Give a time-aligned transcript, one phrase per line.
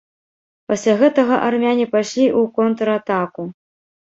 [0.71, 3.43] Пасля гэтага армяне пайшлі ў контратаку.